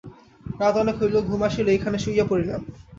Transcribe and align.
রাত 0.59 0.75
অনেক 0.77 0.95
হইল, 1.01 1.15
ঘুম 1.29 1.41
আসিল, 1.47 1.67
এইখানেই 1.67 2.03
শুইয়া 2.03 2.25
পড়িলাম। 2.29 2.61